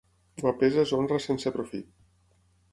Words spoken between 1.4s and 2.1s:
profit.